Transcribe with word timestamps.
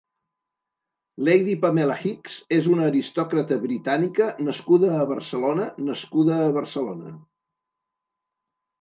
Lady 1.27 1.53
Pamela 1.65 1.97
Hicks 2.05 2.39
és 2.57 2.71
una 2.77 2.89
aristòcrata 2.93 3.59
britànica 3.67 4.33
nascuda 4.49 4.93
a 4.97 5.07
Barcelona 5.15 5.71
nascuda 5.93 6.43
a 6.51 6.53
Barcelona. 6.61 7.17